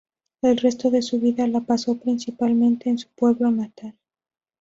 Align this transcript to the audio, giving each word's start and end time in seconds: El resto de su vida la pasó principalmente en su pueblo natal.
El 0.41 0.57
resto 0.57 0.89
de 0.89 1.03
su 1.03 1.19
vida 1.19 1.45
la 1.45 1.61
pasó 1.61 1.95
principalmente 1.99 2.89
en 2.89 2.97
su 2.97 3.07
pueblo 3.09 3.51
natal. 3.51 3.93